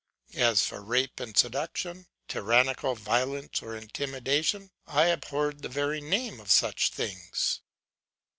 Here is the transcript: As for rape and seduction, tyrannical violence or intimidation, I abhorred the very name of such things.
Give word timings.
As 0.33 0.65
for 0.65 0.81
rape 0.81 1.19
and 1.19 1.37
seduction, 1.37 2.07
tyrannical 2.27 2.95
violence 2.95 3.61
or 3.61 3.75
intimidation, 3.75 4.71
I 4.87 5.05
abhorred 5.09 5.61
the 5.61 5.69
very 5.69 6.01
name 6.01 6.39
of 6.39 6.49
such 6.51 6.89
things. 6.89 7.61